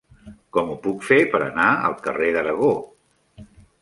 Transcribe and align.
Com 0.55 0.69
ho 0.69 0.77
puc 0.85 1.03
fer 1.09 1.19
per 1.35 1.41
anar 1.49 1.67
al 1.91 1.99
carrer 2.07 2.31
d'Aragó? 2.39 2.73